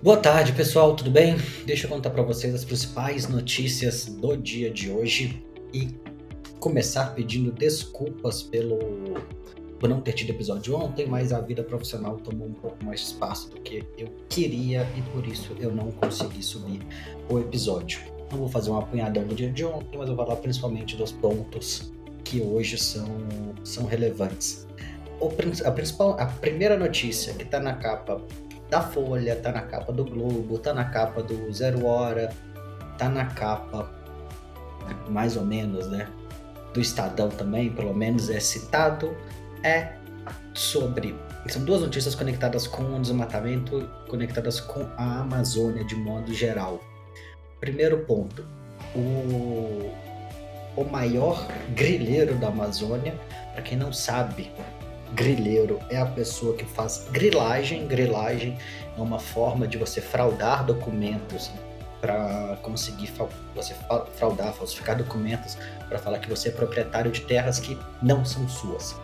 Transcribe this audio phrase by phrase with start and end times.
[0.00, 1.36] Boa tarde, pessoal, tudo bem?
[1.66, 5.44] Deixa eu contar para vocês as principais notícias do dia de hoje
[5.74, 5.88] e
[6.60, 8.78] começar pedindo desculpas pelo
[9.80, 13.06] por não ter tido episódio ontem, mas a vida profissional tomou um pouco mais de
[13.06, 16.80] espaço do que eu queria e por isso eu não consegui subir
[17.28, 17.98] o episódio.
[18.30, 21.10] Não vou fazer um apunhadão do dia de ontem, mas eu vou falar principalmente dos
[21.10, 21.92] pontos
[22.22, 23.08] que hoje são,
[23.64, 24.64] são relevantes.
[25.18, 25.26] O,
[25.64, 28.22] a, principal, a primeira notícia que está na capa
[28.70, 32.30] da Folha, tá na capa do Globo, tá na capa do Zero Hora,
[32.96, 33.90] tá na capa,
[35.08, 36.08] mais ou menos, né?
[36.72, 39.16] Do Estadão também, pelo menos é citado,
[39.62, 39.92] é
[40.52, 41.14] sobre.
[41.48, 46.80] São duas notícias conectadas com o desmatamento, conectadas com a Amazônia de modo geral.
[47.60, 48.44] Primeiro ponto:
[48.94, 49.90] o,
[50.76, 53.18] o maior grileiro da Amazônia,
[53.54, 54.52] para quem não sabe,
[55.12, 57.86] Grileiro é a pessoa que faz grilagem.
[57.86, 58.58] Grilagem
[58.96, 61.50] é uma forma de você fraudar documentos
[62.00, 63.12] para conseguir
[63.54, 63.74] você
[64.14, 65.56] fraudar, falsificar documentos
[65.88, 68.94] para falar que você é proprietário de terras que não são suas.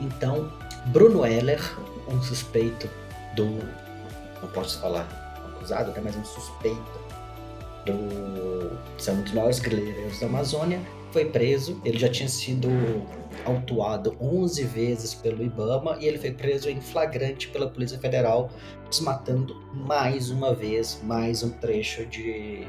[0.00, 0.52] Então,
[0.86, 1.60] Bruno Heller,
[2.08, 2.88] um suspeito
[3.34, 3.46] do.
[4.40, 5.06] Não posso falar
[5.54, 7.00] acusado, né, mas um suspeito
[7.84, 8.37] do.
[8.98, 10.80] São um dos maiores grileiros da Amazônia,
[11.12, 11.80] foi preso.
[11.84, 12.68] Ele já tinha sido
[13.44, 18.50] autuado 11 vezes pelo Ibama e ele foi preso em flagrante pela Polícia Federal,
[18.90, 22.66] desmatando mais uma vez mais um trecho de,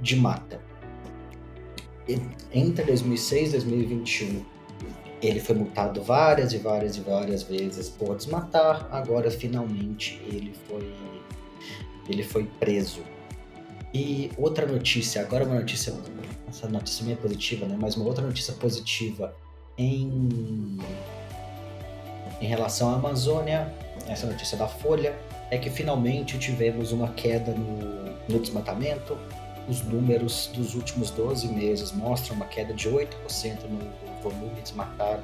[0.00, 0.60] de mata.
[2.08, 2.18] E,
[2.52, 4.44] entre 2006 e 2021,
[5.20, 8.88] ele foi multado várias e várias e várias vezes por desmatar.
[8.90, 10.94] Agora, finalmente, ele foi,
[12.08, 13.02] ele foi preso.
[13.92, 15.94] E outra notícia, agora uma notícia,
[16.48, 17.76] essa notícia meio positiva, né?
[17.80, 19.34] Mas uma outra notícia positiva
[19.78, 20.78] em,
[22.40, 23.72] em relação à Amazônia,
[24.06, 25.16] essa notícia da Folha,
[25.50, 29.16] é que finalmente tivemos uma queda no, no desmatamento.
[29.66, 33.08] Os números dos últimos 12 meses mostram uma queda de 8%
[33.68, 35.22] no volume desmatado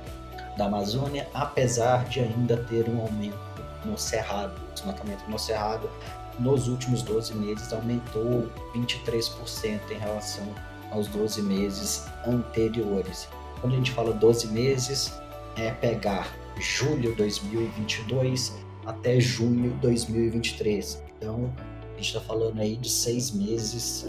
[0.56, 3.38] da Amazônia, apesar de ainda ter um aumento
[3.84, 4.54] no cerrado.
[4.72, 5.90] Desmatamento no cerrado
[6.38, 10.46] nos últimos 12 meses aumentou 23% em relação
[10.90, 13.28] aos 12 meses anteriores.
[13.60, 15.12] Quando a gente fala 12 meses,
[15.56, 18.54] é pegar julho 2022
[18.86, 21.02] até junho 2023.
[21.16, 21.52] Então,
[21.92, 24.06] a gente está falando aí de seis meses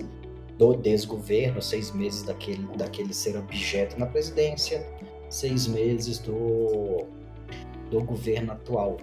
[0.58, 4.86] do desgoverno, seis meses daquele, daquele ser objeto na presidência,
[5.30, 7.06] seis meses do,
[7.90, 8.98] do governo atual.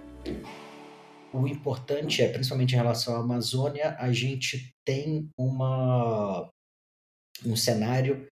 [1.33, 6.47] O importante é, principalmente em relação à Amazônia, a gente tem uma,
[7.45, 8.27] um cenário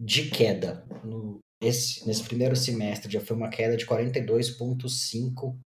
[0.00, 0.86] de queda.
[1.04, 5.58] No, esse, nesse primeiro semestre já foi uma queda de 42,5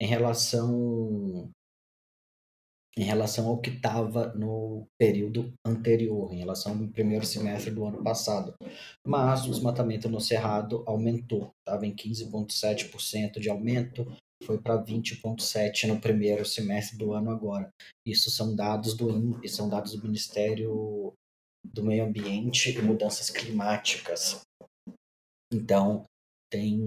[0.00, 1.50] em relação
[2.96, 8.02] em relação ao que estava no período anterior, em relação ao primeiro semestre do ano
[8.02, 8.54] passado.
[9.06, 14.04] Mas o desmatamento no Cerrado aumentou, estava em 15,7% de aumento,
[14.44, 17.70] foi para 20,7% no primeiro semestre do ano agora.
[18.06, 19.08] Isso são dados do
[19.48, 21.12] são dados do Ministério
[21.64, 24.40] do Meio Ambiente e Mudanças Climáticas.
[25.52, 26.04] Então,
[26.50, 26.78] tem,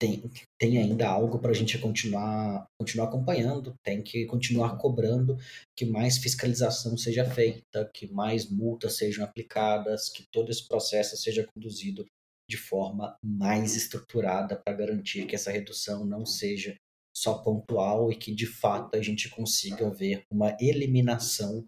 [0.00, 5.36] tem, tem ainda algo para a gente continuar, continuar acompanhando, tem que continuar cobrando
[5.76, 11.46] que mais fiscalização seja feita, que mais multas sejam aplicadas, que todo esse processo seja
[11.54, 12.04] conduzido
[12.48, 16.76] de forma mais estruturada para garantir que essa redução não seja
[17.16, 21.64] só pontual e que de fato a gente consiga ver uma eliminação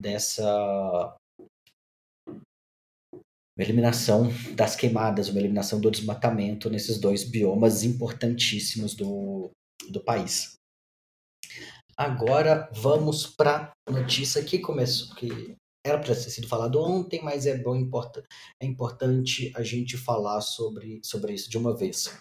[0.00, 1.16] dessa
[2.26, 9.50] uma eliminação das queimadas, uma eliminação do desmatamento nesses dois biomas importantíssimos do,
[9.90, 10.54] do país.
[11.96, 15.54] Agora vamos para a notícia que começou, que
[15.84, 17.74] era para ter sido falado ontem, mas é bom
[18.60, 22.14] é importante a gente falar sobre, sobre isso de uma vez.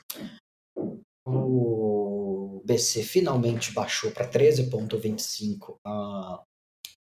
[1.26, 6.44] O BC finalmente baixou para 13,25 a,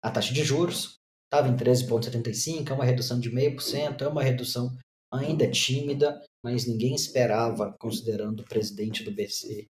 [0.02, 0.96] a taxa de juros,
[1.32, 4.76] estava em 13,75, é uma redução de 0,5%, é uma redução
[5.12, 9.66] ainda tímida, mas ninguém esperava, considerando o presidente do BC,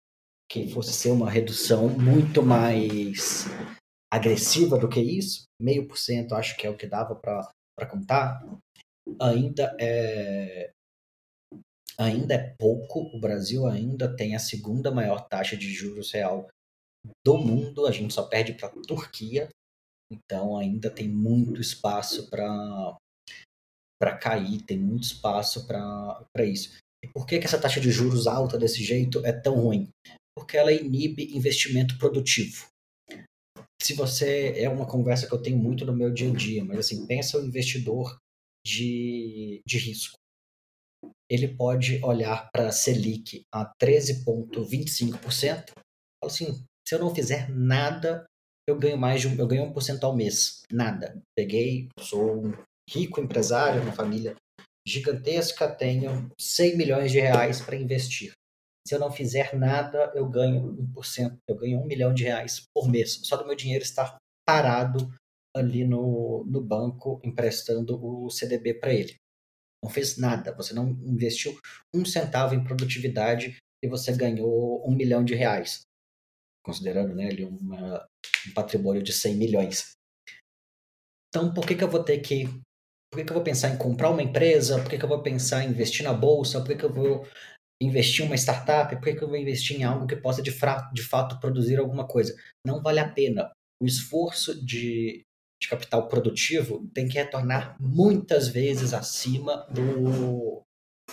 [0.50, 3.46] que fosse ser uma redução muito mais
[4.12, 5.44] agressiva do que isso.
[5.60, 8.44] Meio por cento acho que é o que dava para contar.
[9.20, 10.70] Ainda é
[11.98, 13.00] ainda é pouco.
[13.14, 16.48] O Brasil ainda tem a segunda maior taxa de juros real
[17.24, 17.86] do mundo.
[17.86, 19.48] A gente só perde para a Turquia,
[20.10, 22.96] então ainda tem muito espaço para
[24.00, 26.78] para cair, tem muito espaço para isso.
[27.04, 29.90] E por que, que essa taxa de juros alta desse jeito é tão ruim?
[30.34, 32.66] Porque ela inibe investimento produtivo.
[33.80, 36.78] Se você é uma conversa que eu tenho muito no meu dia a dia, mas
[36.78, 38.18] assim, pensa o investidor
[38.64, 40.16] de, de risco.
[41.28, 45.72] Ele pode olhar para a Selic a 13,25%, fala
[46.24, 48.26] assim, se eu não fizer nada,
[48.68, 50.62] eu ganho mais de um, eu ganho 1% ao mês.
[50.70, 51.20] Nada.
[51.36, 52.52] Peguei, sou um
[52.88, 54.34] rico empresário, uma família
[54.86, 58.32] gigantesca, tenho 100 milhões de reais para investir.
[58.86, 62.88] Se eu não fizer nada, eu ganho 1%, eu ganho 1 milhão de reais por
[62.88, 63.20] mês.
[63.24, 64.16] Só do meu dinheiro estar
[64.46, 65.12] parado
[65.54, 69.16] ali no, no banco, emprestando o CDB para ele.
[69.82, 71.58] Não fez nada, você não investiu
[71.94, 75.82] um centavo em produtividade e você ganhou um milhão de reais.
[76.64, 78.06] Considerando né, ali uma,
[78.48, 79.92] um patrimônio de 100 milhões.
[81.28, 82.44] Então, por que, que eu vou ter que
[83.10, 84.80] por que, que eu vou pensar em comprar uma empresa?
[84.80, 86.60] Por que, que eu vou pensar em investir na bolsa?
[86.60, 87.26] Por que, que eu vou
[87.80, 88.94] investir em uma startup?
[88.94, 92.06] Por que, que eu vou investir em algo que possa de, de fato produzir alguma
[92.06, 92.34] coisa?
[92.66, 93.50] Não vale a pena.
[93.82, 95.24] O esforço de,
[95.60, 100.62] de capital produtivo tem que retornar muitas vezes acima do,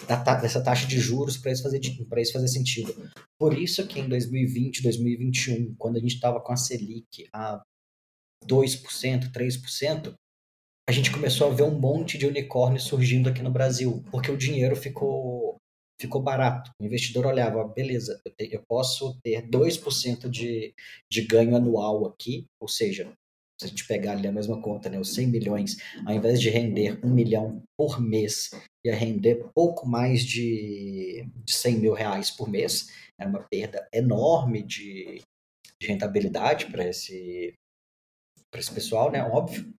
[0.06, 2.94] da, dessa taxa de juros para isso, fazer, isso fazer sentido.
[3.40, 7.62] Por isso que em 2020, 2021, quando a gente estava com a Selic a
[8.46, 10.14] 2%, 3%,
[10.90, 14.38] a gente começou a ver um monte de unicórnios surgindo aqui no Brasil, porque o
[14.38, 15.37] dinheiro ficou,
[16.00, 16.72] ficou barato.
[16.80, 20.74] O investidor olhava, beleza, eu, te, eu posso ter 2% de,
[21.12, 23.12] de ganho anual aqui, ou seja,
[23.60, 26.50] se a gente pegar ali a mesma conta, né, os 100 milhões, ao invés de
[26.50, 28.52] render 1 milhão por mês,
[28.86, 34.62] ia render pouco mais de, de 100 mil reais por mês, é uma perda enorme
[34.62, 35.22] de,
[35.82, 37.54] de rentabilidade para esse,
[38.54, 39.74] esse pessoal, né, óbvio.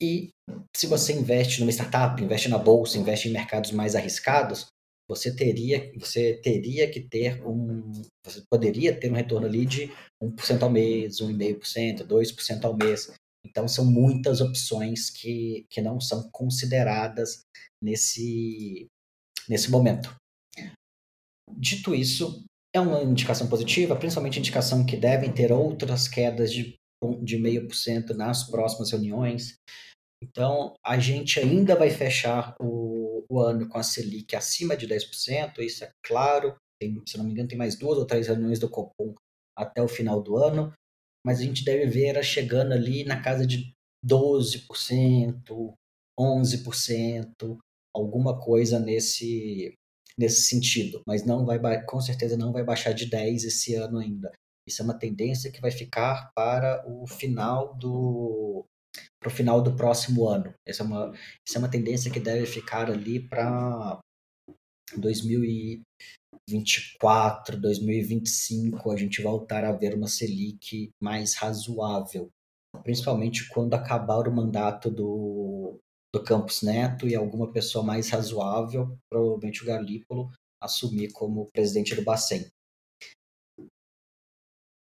[0.00, 0.28] E
[0.76, 4.68] se você investe numa startup, investe na bolsa, investe em mercados mais arriscados,
[5.08, 7.90] você teria, você teria que ter um.
[8.26, 9.90] Você poderia ter um retorno ali de
[10.22, 13.10] 1% ao mês, 1,5%, 2% ao mês.
[13.46, 17.40] Então são muitas opções que, que não são consideradas
[17.82, 18.86] nesse,
[19.48, 20.14] nesse momento.
[21.56, 22.44] Dito isso,
[22.74, 26.74] é uma indicação positiva, principalmente indicação que devem ter outras quedas de,
[27.22, 29.54] de meio por cento nas próximas reuniões.
[30.22, 32.77] Então, a gente ainda vai fechar o,
[33.30, 36.56] o ano com a Selic acima de 10%, isso é claro.
[36.80, 39.14] Tem, se não me engano, tem mais duas ou três reuniões do Copom
[39.56, 40.72] até o final do ano,
[41.26, 43.72] mas a gente deve ver ela chegando ali na casa de
[44.06, 45.74] 12%,
[46.18, 47.58] 11%,
[47.94, 49.74] alguma coisa nesse,
[50.16, 54.32] nesse sentido, mas não vai com certeza não vai baixar de 10 esse ano ainda.
[54.66, 58.64] Isso é uma tendência que vai ficar para o final do
[59.20, 60.52] para o final do próximo ano.
[60.66, 61.12] Essa é uma,
[61.46, 64.00] essa é uma tendência que deve ficar ali para
[64.96, 72.30] 2024, 2025, a gente voltar a ver uma Selic mais razoável,
[72.82, 75.78] principalmente quando acabar o mandato do,
[76.14, 80.30] do Campos Neto e alguma pessoa mais razoável, provavelmente o Galípolo,
[80.62, 82.46] assumir como presidente do Bacen.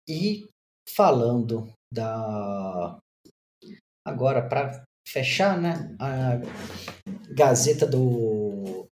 [0.08, 0.46] E
[0.94, 2.98] falando da,
[4.06, 6.40] Agora, para fechar, né, a
[7.34, 8.88] Gazeta do,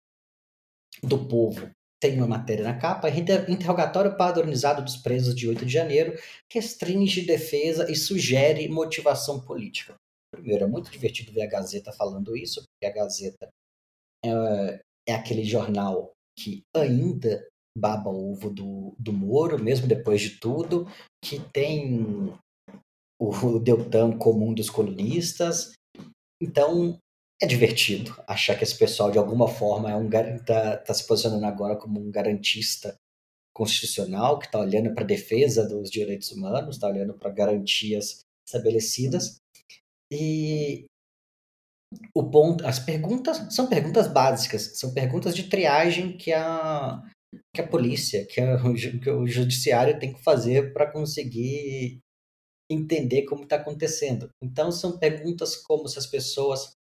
[1.04, 1.70] do Povo
[2.02, 6.18] tem uma matéria na capa, interrogatório padronizado dos presos de 8 de janeiro
[6.52, 9.95] restringe defesa e sugere motivação política.
[10.33, 13.50] Primeiro, é muito divertido ver a Gazeta falando isso, porque a Gazeta
[14.24, 14.80] é,
[15.10, 17.45] é aquele jornal que ainda
[17.78, 20.88] baba ovo do, do Moro, mesmo depois de tudo,
[21.24, 22.33] que tem
[23.19, 25.73] o Deltan comum dos colunistas.
[26.42, 26.97] Então,
[27.42, 30.09] é divertido achar que esse pessoal, de alguma forma, é um
[30.45, 32.95] tá, tá se posicionando agora como um garantista
[33.54, 39.35] constitucional, que está olhando para a defesa dos direitos humanos, está olhando para garantias estabelecidas.
[40.11, 40.85] E
[42.16, 47.02] o ponto, as perguntas são perguntas básicas, são perguntas de triagem que a,
[47.54, 48.57] que a polícia, que, a,
[49.04, 51.99] que o judiciário tem que fazer para conseguir
[52.69, 54.30] entender como está acontecendo.
[54.44, 56.73] Então, são perguntas como se as pessoas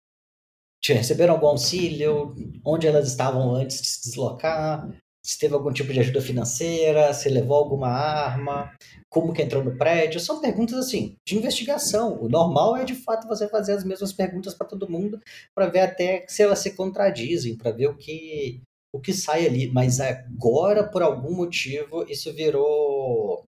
[0.86, 4.88] receberam algum auxílio, onde elas estavam antes de se deslocar,
[5.24, 8.72] se teve algum tipo de ajuda financeira, se levou alguma arma,
[9.10, 10.20] como que entrou no prédio.
[10.20, 12.18] São perguntas assim, de investigação.
[12.22, 15.20] O normal é de fato você fazer as mesmas perguntas para todo mundo,
[15.54, 19.70] para ver até se elas se contradizem, para ver o que o que sai ali.
[19.70, 23.44] Mas agora, por algum motivo, isso virou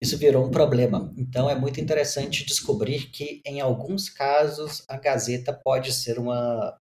[0.00, 1.12] isso virou um problema.
[1.16, 6.78] Então é muito interessante descobrir que, em alguns casos, a Gazeta pode ser uma,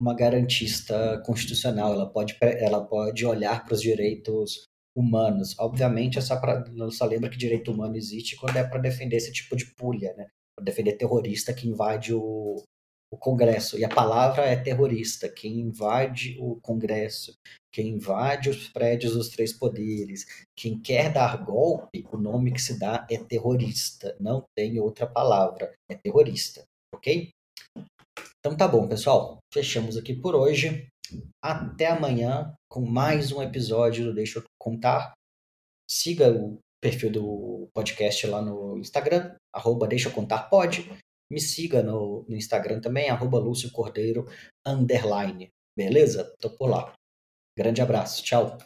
[0.00, 4.64] uma garantista constitucional, ela pode, ela pode olhar para os direitos
[4.96, 5.54] humanos.
[5.58, 9.54] Obviamente, essa pra, só lembra que direito humano existe quando é para defender esse tipo
[9.54, 10.26] de pulha, né?
[10.56, 12.62] Para defender terrorista que invade o,
[13.16, 13.78] o Congresso.
[13.78, 15.28] E a palavra é terrorista.
[15.28, 17.34] Quem invade o Congresso,
[17.72, 22.78] quem invade os prédios dos três poderes, quem quer dar golpe, o nome que se
[22.78, 24.14] dá é terrorista.
[24.20, 25.72] Não tem outra palavra.
[25.90, 26.64] É terrorista.
[26.94, 27.30] Ok?
[28.38, 29.38] Então tá bom, pessoal.
[29.52, 30.86] Fechamos aqui por hoje.
[31.42, 35.12] Até amanhã com mais um episódio do Deixa Eu Contar.
[35.88, 40.90] Siga o perfil do podcast lá no Instagram, arroba Deixa Eu Contar Pode.
[41.30, 44.26] Me siga no, no Instagram também, arroba Lúcio Cordeiro,
[44.66, 45.52] underline.
[45.76, 46.34] Beleza?
[46.40, 46.94] Tô por lá.
[47.56, 48.22] Grande abraço.
[48.22, 48.58] Tchau.